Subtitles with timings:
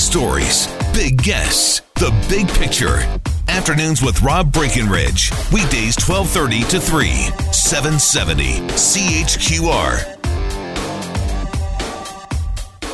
[0.00, 2.98] stories, big guests, the big picture.
[3.48, 5.30] Afternoons with Rob Breckenridge.
[5.52, 7.08] Weekdays 1230 to 3,
[7.52, 10.16] 770 CHQR.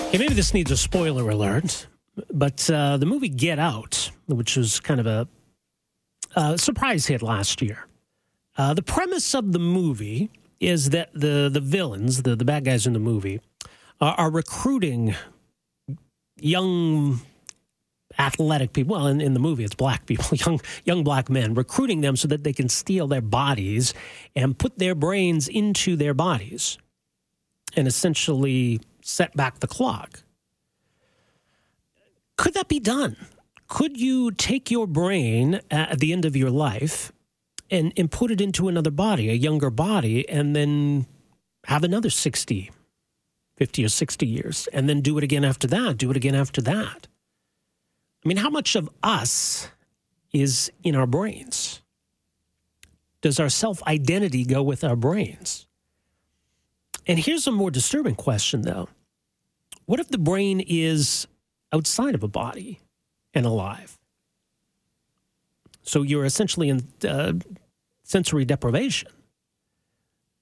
[0.08, 1.86] Okay, maybe this needs a spoiler alert,
[2.32, 5.28] but uh, the movie Get Out, which was kind of a,
[6.34, 7.86] a surprise hit last year,
[8.58, 12.86] uh, the premise of the movie is that the, the villains, the, the bad guys
[12.86, 13.40] in the movie,
[14.00, 15.14] are, are recruiting
[16.38, 17.20] young
[18.18, 22.00] athletic people well in, in the movie it's black people young young black men recruiting
[22.00, 23.92] them so that they can steal their bodies
[24.34, 26.78] and put their brains into their bodies
[27.76, 30.22] and essentially set back the clock.
[32.36, 33.16] Could that be done?
[33.68, 37.12] Could you take your brain at the end of your life
[37.70, 41.06] and, and put it into another body a younger body and then
[41.64, 42.70] have another 60
[43.56, 46.60] 50 or 60 years and then do it again after that do it again after
[46.60, 47.08] that
[48.26, 49.68] I mean, how much of us
[50.32, 51.80] is in our brains?
[53.20, 55.68] Does our self identity go with our brains?
[57.06, 58.88] And here's a more disturbing question, though.
[59.84, 61.28] What if the brain is
[61.72, 62.80] outside of a body
[63.32, 63.96] and alive?
[65.82, 67.34] So you're essentially in uh,
[68.02, 69.12] sensory deprivation.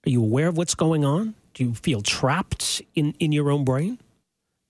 [0.07, 1.35] Are you aware of what's going on?
[1.55, 4.01] Do you feel trapped in, in your own brain?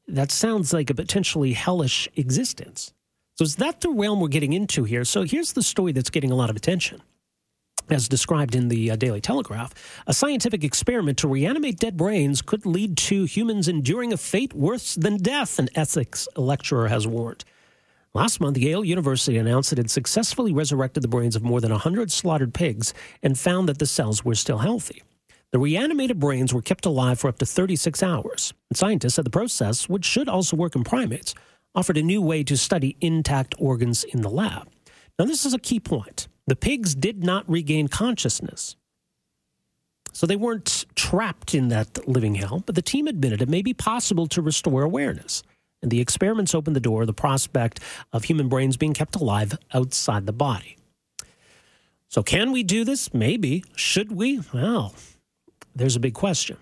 [0.07, 2.93] That sounds like a potentially hellish existence.
[3.37, 5.05] So is that the realm we're getting into here?
[5.05, 7.03] So here's the story that's getting a lot of attention.
[7.91, 9.73] As described in the uh, Daily Telegraph,
[10.07, 14.95] a scientific experiment to reanimate dead brains could lead to humans enduring a fate worse
[14.95, 17.45] than death, an ethics lecturer has warned.
[18.15, 22.13] Last month, Yale University announced it had successfully resurrected the brains of more than 100
[22.13, 25.03] slaughtered pigs and found that the cells were still healthy.
[25.55, 28.53] The reanimated brains were kept alive for up to 36 hours.
[28.71, 31.33] And scientists said the process, which should also work in primates,
[31.77, 34.67] offered a new way to study intact organs in the lab.
[35.17, 36.27] Now, this is a key point.
[36.49, 38.75] The pigs did not regain consciousness.
[40.13, 43.75] So they weren't trapped in that living hell, but the team admitted it may be
[43.75, 45.45] possible to restore awareness.
[45.83, 47.79] And the experiments opened the door to the prospect
[48.13, 50.79] of human brains being kept alive outside the body.
[52.09, 53.15] So, can we do this?
[53.15, 53.63] Maybe.
[53.77, 54.41] Should we?
[54.53, 54.95] Well,
[55.75, 56.57] there's a big question.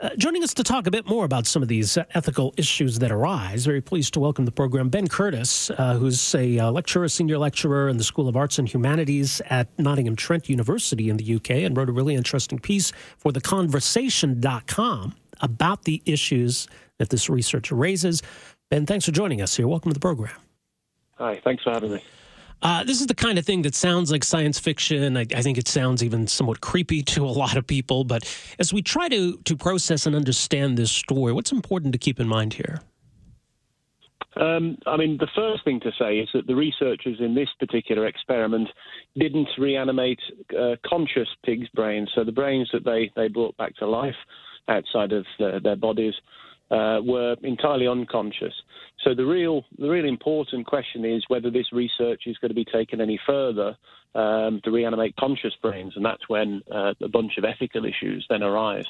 [0.00, 3.00] Uh, joining us to talk a bit more about some of these uh, ethical issues
[3.00, 7.08] that arise, very pleased to welcome the program Ben Curtis, uh, who's a uh, lecturer,
[7.08, 11.34] senior lecturer in the School of Arts and Humanities at Nottingham Trent University in the
[11.34, 17.72] UK, and wrote a really interesting piece for theconversation.com about the issues that this research
[17.72, 18.22] raises.
[18.70, 19.66] Ben, thanks for joining us here.
[19.66, 20.36] Welcome to the program.
[21.16, 22.04] Hi, thanks for having me.
[22.60, 25.16] Uh, this is the kind of thing that sounds like science fiction.
[25.16, 28.04] I, I, think it sounds even somewhat creepy to a lot of people.
[28.04, 28.24] But
[28.58, 32.26] as we try to to process and understand this story, what's important to keep in
[32.26, 32.80] mind here?
[34.36, 38.06] Um, I mean, the first thing to say is that the researchers in this particular
[38.06, 38.68] experiment
[39.16, 40.20] didn't reanimate
[40.56, 44.14] uh, conscious pigs' brains, so the brains that they, they brought back to life
[44.68, 46.14] outside of the, their bodies
[46.70, 48.54] uh, were entirely unconscious.
[49.04, 52.64] So the real, the really important question is whether this research is going to be
[52.64, 53.76] taken any further
[54.14, 58.42] um, to reanimate conscious brains, and that's when uh, a bunch of ethical issues then
[58.42, 58.86] arise.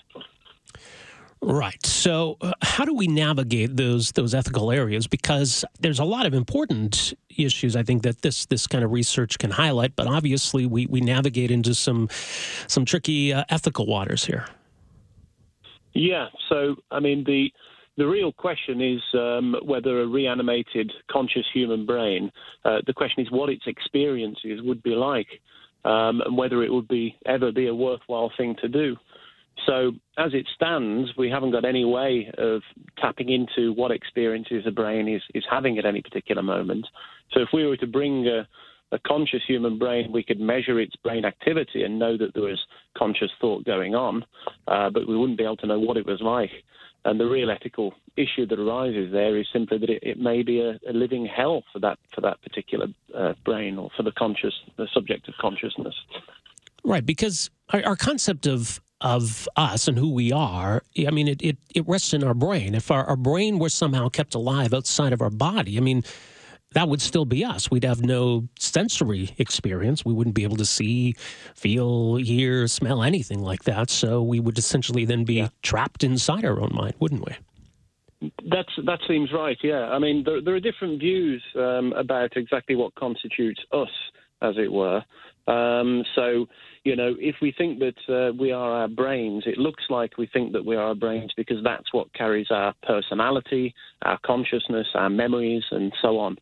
[1.41, 1.85] Right.
[1.87, 5.07] So, uh, how do we navigate those those ethical areas?
[5.07, 9.39] Because there's a lot of important issues I think that this this kind of research
[9.39, 9.95] can highlight.
[9.95, 12.09] But obviously, we we navigate into some
[12.67, 14.47] some tricky uh, ethical waters here.
[15.95, 16.27] Yeah.
[16.49, 17.51] So, I mean, the
[17.97, 22.31] the real question is um, whether a reanimated conscious human brain,
[22.65, 25.27] uh, the question is what its experiences would be like
[25.85, 28.97] um, and whether it would be ever be a worthwhile thing to do.
[29.67, 32.63] So, as it stands, we haven't got any way of
[32.99, 36.87] tapping into what experiences a brain is, is having at any particular moment.
[37.33, 38.47] So, if we were to bring a,
[38.93, 42.65] a conscious human brain, we could measure its brain activity and know that there was
[42.97, 44.25] conscious thought going on,
[44.67, 46.51] uh, but we wouldn't be able to know what it was like.
[47.05, 50.61] And the real ethical issue that arises there is simply that it, it may be
[50.61, 54.55] a, a, living hell for that for that particular uh, brain or for the conscious
[54.77, 55.95] the subject of consciousness.
[56.83, 61.41] Right, because our, our, concept of of us and who we are, I mean, it,
[61.41, 62.75] it, it rests in our brain.
[62.75, 66.03] If our, our brain were somehow kept alive outside of our body, I mean,
[66.73, 67.71] that would still be us.
[67.71, 70.05] We'd have no sensory experience.
[70.05, 71.15] We wouldn't be able to see,
[71.55, 73.91] feel, hear, smell anything like that.
[73.91, 75.49] So we would essentially then be yeah.
[75.63, 77.37] trapped inside our own mind, wouldn't we?
[78.51, 79.57] That's that seems right.
[79.63, 83.91] Yeah, I mean there, there are different views um, about exactly what constitutes us
[84.43, 85.05] as it were.
[85.49, 86.47] Um, so,
[86.85, 90.27] you know, if we think that uh, we are our brains, it looks like we
[90.27, 95.09] think that we are our brains because that's what carries our personality, our consciousness, our
[95.09, 96.37] memories, and so on.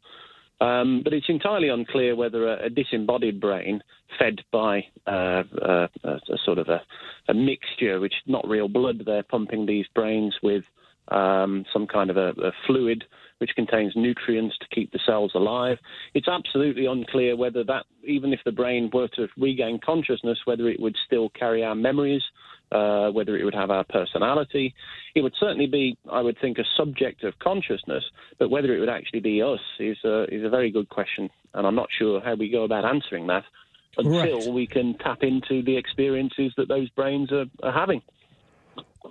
[0.60, 3.82] Um, but it's entirely unclear whether a, a disembodied brain,
[4.18, 6.80] fed by uh, uh, a, a, sort of a,
[7.28, 10.64] a, mixture, which is not real blood, they're pumping these brains with
[11.08, 13.04] um, some kind of a, fluid
[13.38, 15.78] which contains nutrients to keep the cells alive.
[16.14, 20.80] It's absolutely unclear whether that, even if the brain were to regain consciousness, whether it
[20.80, 22.22] would still carry our memories,
[22.72, 24.74] uh, whether it would have our personality.
[25.14, 28.04] It would certainly be, I would think, a subject of consciousness,
[28.38, 31.66] but whether it would actually be us is a, is a very good question, and
[31.66, 33.44] I'm not sure how we go about answering that
[33.98, 34.52] until right.
[34.52, 38.02] we can tap into the experiences that those brains are, are having.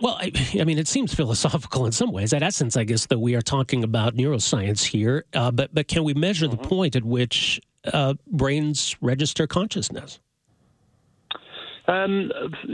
[0.02, 2.34] Well, I, I, mean, it seems philosophical in some ways.
[2.34, 6.04] At essence, I guess that we are talking about neuroscience here, uh, but but can
[6.04, 6.62] we measure mm-hmm.
[6.62, 7.62] the point at which
[7.94, 10.20] uh, brains register consciousness?
[11.88, 12.32] Um,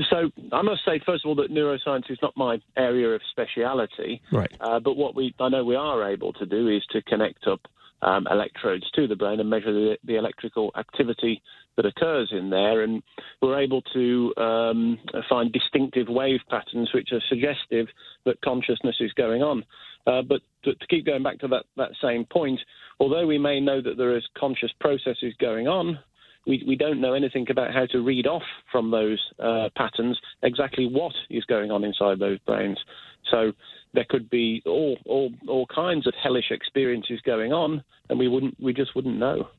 [0.10, 4.22] so I must say, first of all, that neuroscience is not my area of speciality.
[4.32, 4.52] Right.
[4.60, 7.62] Uh, but what we I know we are able to do is to connect up
[8.02, 11.42] um, electrodes to the brain and measure the, the, electrical activity
[11.78, 12.82] that occurs in there.
[12.84, 13.02] And
[13.42, 17.88] we're able to um, find distinctive wave patterns which are suggestive
[18.26, 19.64] that consciousness is going on.
[20.08, 22.60] Uh, but to, to, keep going back to that, that same point,
[23.00, 26.00] although we may know that there is conscious processes going on,
[26.48, 28.42] we, we don't know anything about how to read off
[28.72, 32.80] from those uh, patterns exactly what is going on inside those brains.
[33.30, 33.52] So
[33.94, 38.60] there could be all, all, all kinds of hellish experiences going on, and we wouldn't,
[38.60, 39.50] we just wouldn't know.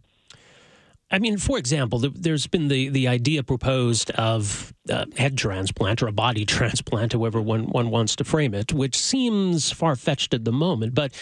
[1.12, 6.08] I mean, for example, there's been the, the idea proposed of a head transplant or
[6.08, 10.46] a body transplant, however one, one wants to frame it, which seems far fetched at
[10.46, 10.94] the moment.
[10.94, 11.12] But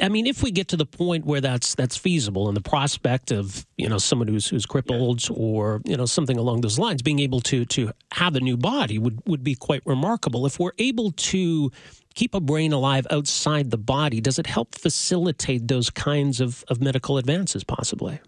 [0.00, 3.32] I mean, if we get to the point where that's that's feasible, and the prospect
[3.32, 7.18] of you know someone who's who's crippled or you know something along those lines being
[7.18, 10.46] able to to have a new body would would be quite remarkable.
[10.46, 11.72] If we're able to
[12.14, 16.80] keep a brain alive outside the body, does it help facilitate those kinds of, of
[16.80, 18.20] medical advances, possibly?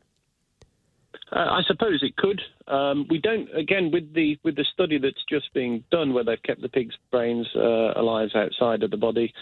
[1.34, 2.40] Uh, I suppose it could.
[2.68, 3.48] Um, we don't.
[3.56, 6.94] Again, with the with the study that's just being done, where they've kept the pig's
[7.10, 9.32] brains uh, alive outside of the body,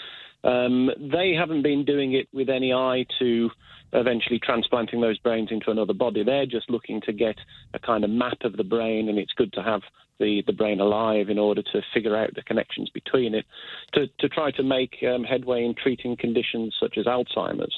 [0.43, 3.51] um, they haven't been doing it with any eye to
[3.93, 6.25] eventually transplanting those brains into another body.
[6.25, 7.37] They're just looking to get
[7.75, 9.83] a kind of map of the brain, and it's good to have
[10.19, 13.45] the, the brain alive in order to figure out the connections between it,
[13.93, 17.75] to, to try to make um, headway in treating conditions such as Alzheimer's.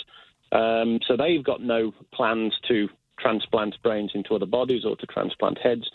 [0.52, 2.88] Um, so they've got no plans to
[3.18, 5.88] transplant brains into other bodies or to transplant heads.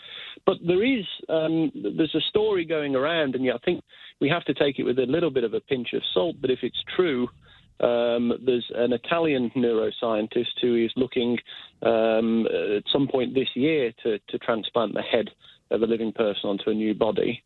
[0.46, 3.82] But there is um, there's a story going around, and I think
[4.20, 6.36] we have to take it with a little bit of a pinch of salt.
[6.40, 7.28] But if it's true,
[7.80, 11.38] um, there's an Italian neuroscientist who is looking
[11.82, 15.30] um, at some point this year to, to transplant the head
[15.70, 17.42] of a living person onto a new body.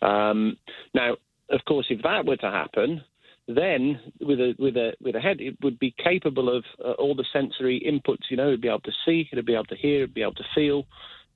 [0.00, 0.56] Um,
[0.94, 1.16] now,
[1.50, 3.02] of course, if that were to happen,
[3.46, 7.14] then with a with a with a head, it would be capable of uh, all
[7.14, 8.30] the sensory inputs.
[8.30, 10.34] You know, it'd be able to see, it'd be able to hear, it'd be able
[10.34, 10.86] to feel,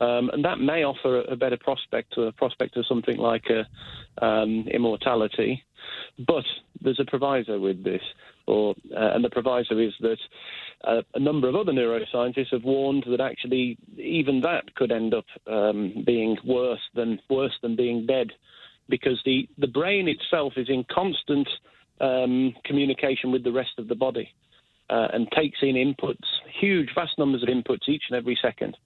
[0.00, 4.24] um, and that may offer a, better prospect to a prospect of something like a,
[4.24, 5.62] um, immortality.
[6.26, 6.44] But
[6.80, 8.02] there's a proviso with this,
[8.46, 10.18] or uh, and the proviso is that
[10.84, 15.26] uh, a number of other neuroscientists have warned that actually even that could end up
[15.46, 18.28] um, being worse than worse than being dead,
[18.88, 21.48] because the the brain itself is in constant
[22.00, 24.28] um, communication with the rest of the body
[24.90, 26.24] uh, and takes in inputs,
[26.60, 28.76] huge, vast numbers of inputs each and every second.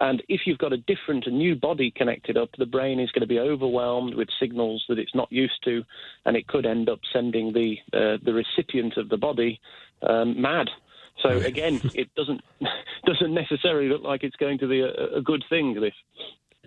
[0.00, 3.22] And if you've got a different, a new body connected up, the brain is going
[3.22, 5.82] to be overwhelmed with signals that it's not used to,
[6.24, 9.60] and it could end up sending the uh, the recipient of the body
[10.08, 10.68] um, mad.
[11.22, 12.42] So again, it doesn't
[13.06, 15.74] doesn't necessarily look like it's going to be a, a good thing.
[15.74, 15.94] This.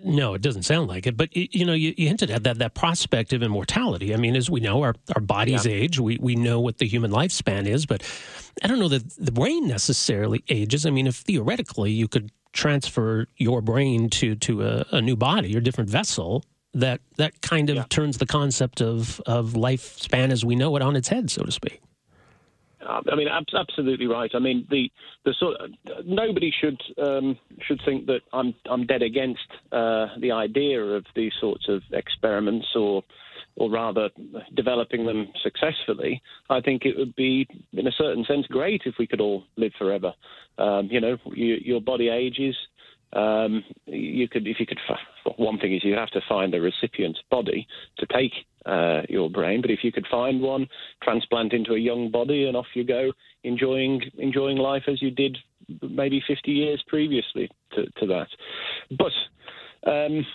[0.04, 1.16] No, it doesn't sound like it.
[1.16, 4.12] But you know, you, you, hinted at that that prospect of immortality.
[4.12, 5.72] I mean, as we know, our our bodies yeah.
[5.72, 6.00] age.
[6.00, 8.02] We we know what the human lifespan is, but
[8.62, 10.86] I don't know that the brain necessarily ages.
[10.86, 15.56] I mean, if theoretically you could transfer your brain to to a, a new body
[15.56, 16.44] or different vessel,
[16.74, 17.84] that that kind of yeah.
[17.88, 21.52] turns the concept of of lifespan as we know it on its head, so to
[21.52, 21.80] speak.
[22.86, 24.30] I mean, absolutely right.
[24.34, 24.90] I mean, the
[25.24, 25.70] the sort of,
[26.04, 31.32] nobody should um, should think that I'm I'm dead against uh, the idea of these
[31.40, 33.02] sorts of experiments, or
[33.56, 34.08] or rather
[34.54, 36.22] developing them successfully.
[36.48, 39.72] I think it would be, in a certain sense, great if we could all live
[39.78, 40.14] forever.
[40.58, 42.56] Um, you know, you, your body ages.
[43.12, 44.78] Um, you could, if you could,
[45.36, 47.66] one thing is you have to find a recipient's body
[47.98, 48.32] to take
[48.64, 49.60] uh, your brain.
[49.60, 50.66] But if you could find one,
[51.02, 53.12] transplant into a young body, and off you go,
[53.44, 55.36] enjoying enjoying life as you did
[55.82, 58.28] maybe 50 years previously to, to that.
[58.98, 60.26] But um,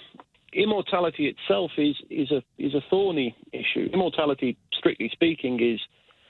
[0.53, 3.89] immortality itself is, is, a, is a thorny issue.
[3.93, 5.79] Immortality, strictly speaking, is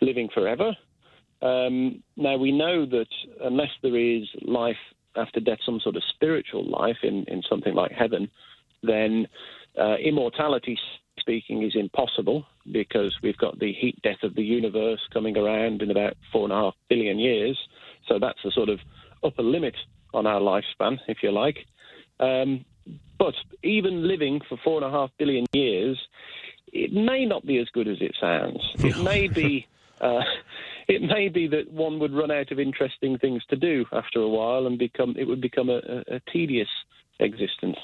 [0.01, 0.75] living forever.
[1.41, 3.07] Um, now, we know that
[3.43, 4.75] unless there is life
[5.17, 8.29] after death, some sort of spiritual life in, in something like heaven,
[8.83, 9.27] then
[9.79, 10.77] uh, immortality
[11.19, 15.91] speaking is impossible because we've got the heat death of the universe coming around in
[15.91, 17.57] about four and a half billion years.
[18.07, 18.79] So that's the sort of
[19.23, 19.75] upper limit
[20.13, 21.57] on our lifespan, if you like.
[22.19, 22.65] Um,
[23.19, 25.99] but even living for four and a half billion years,
[26.71, 28.61] it may not be as good as it sounds.
[28.79, 29.67] It may be.
[29.99, 30.21] Uh,
[30.87, 34.29] it may be that one would run out of interesting things to do after a
[34.29, 36.69] while, and become it would become a, a, tedious
[37.19, 37.77] existence.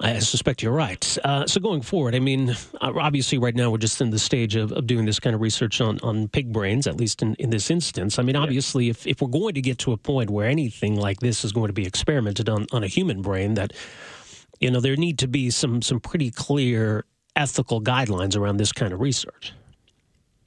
[0.00, 1.18] I suspect you're right.
[1.24, 4.56] Uh, so going forward, I mean, uh, obviously, right now we're just in the stage
[4.56, 7.50] of, of doing this kind of research on, on pig brains, at least in, in
[7.50, 8.18] this instance.
[8.18, 11.20] I mean, obviously, if, if we're going to get to a point where anything like
[11.20, 13.72] this is going to be experimented on, on a human brain, that,
[14.60, 17.04] you know, there need to be some, some pretty clear
[17.36, 19.52] ethical guidelines around this kind of research.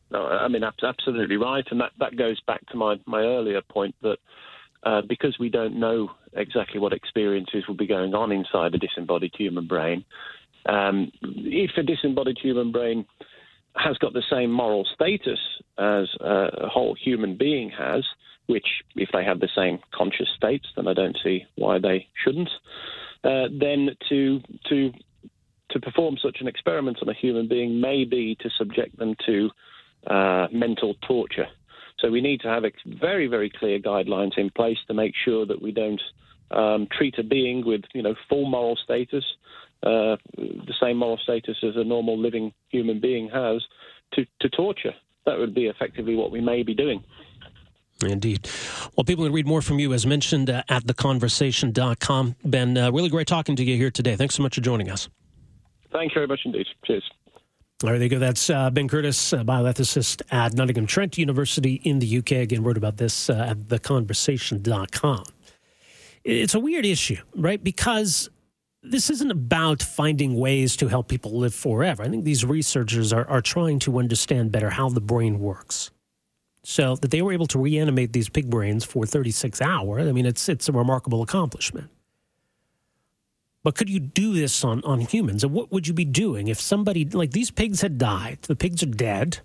[0.10, 1.66] No, I mean, absolutely right.
[1.70, 4.18] And that, that goes back to my, my earlier point that
[4.84, 9.34] uh, because we don't know exactly what experiences will be going on inside a disembodied
[9.38, 10.06] human brain,
[10.68, 13.06] um, if a disembodied human brain
[13.76, 15.40] has got the same moral status
[15.78, 18.04] as a whole human being has,
[18.48, 22.50] which, if they have the same conscious states, then I don't see why they shouldn't.
[23.24, 24.92] Uh, then to to
[25.72, 29.50] to perform such an experiment on a human being may be to subject them to
[30.08, 31.48] uh, mental torture.
[32.00, 35.62] So we need to have very, very clear guidelines in place to make sure that
[35.62, 36.02] we don't
[36.52, 39.26] um, treat a being with, you know, full moral status,
[39.84, 43.64] uh, the same moral status as a normal living human being has,
[44.14, 44.94] to, to torture.
[45.26, 47.04] That would be effectively what we may be doing.
[48.06, 48.48] Indeed.
[48.96, 52.36] Well, people can read more from you, as mentioned, uh, at theconversation.com.
[52.46, 54.16] Ben, uh, really great talking to you here today.
[54.16, 55.10] Thanks so much for joining us.
[55.92, 56.68] Thank you very much indeed.
[56.86, 57.04] Cheers.
[57.84, 58.18] All right, there you go.
[58.18, 62.32] That's uh, Ben Curtis, bioethicist at Nottingham Trent University in the UK.
[62.32, 65.24] Again, wrote about this uh, at theconversation.com.
[66.24, 67.64] It's a weird issue, right?
[67.64, 68.32] Because
[68.82, 72.02] this isn't about finding ways to help people live forever.
[72.02, 75.92] I think these researchers are, are trying to understand better how the brain works.
[76.64, 80.26] So that they were able to reanimate these pig brains for 36 hours, I mean,
[80.26, 81.92] it's, it's a remarkable accomplishment.
[83.68, 85.44] But could you do this on, on humans?
[85.44, 88.38] And what would you be doing if somebody, like these pigs had died?
[88.44, 89.40] The pigs are dead.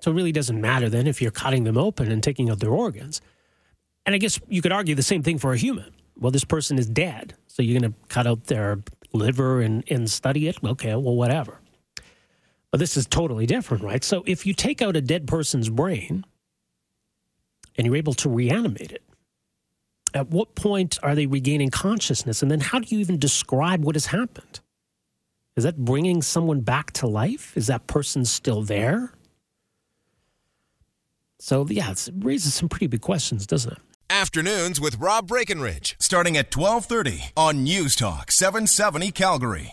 [0.00, 2.72] So it really doesn't matter then if you're cutting them open and taking out their
[2.72, 3.20] organs.
[4.04, 5.92] And I guess you could argue the same thing for a human.
[6.18, 7.34] Well, this person is dead.
[7.46, 8.80] So you're going to cut out their
[9.12, 10.56] liver and, and study it?
[10.64, 11.60] Okay, well, whatever.
[12.72, 14.02] But this is totally different, right?
[14.02, 16.24] So if you take out a dead person's brain
[17.76, 19.04] and you're able to reanimate it,
[20.14, 22.40] at what point are they regaining consciousness?
[22.40, 24.60] And then how do you even describe what has happened?
[25.56, 27.56] Is that bringing someone back to life?
[27.56, 29.12] Is that person still there?
[31.38, 33.78] So, yeah, it raises some pretty big questions, doesn't it?
[34.08, 39.62] Afternoons with Rob Breckenridge, starting at 1230 on News Talk 770 Calgary.